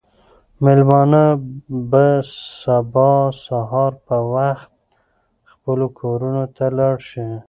[0.63, 1.23] مېلمانه
[1.89, 2.05] به
[2.61, 3.11] سبا
[3.45, 4.73] سهار په وخت
[5.51, 7.27] خپلو کورونو ته لاړ شي.